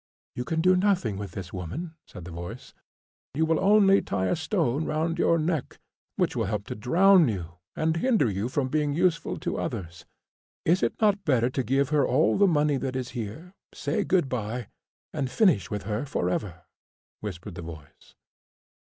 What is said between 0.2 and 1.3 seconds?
"You can do nothing